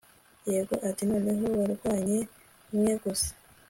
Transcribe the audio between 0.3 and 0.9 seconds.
yego,